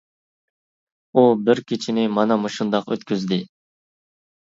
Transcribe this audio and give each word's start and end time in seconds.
ئۇ 1.13 1.23
بىر 1.49 1.61
كېچىنى 1.71 2.05
مانا 2.13 2.37
مۇشۇنداق 2.45 2.89
ئۆتكۈزدى. 2.95 3.39